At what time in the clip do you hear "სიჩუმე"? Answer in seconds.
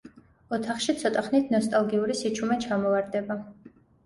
2.23-2.59